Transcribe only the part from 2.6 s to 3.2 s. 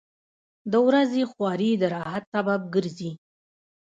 ګرځي.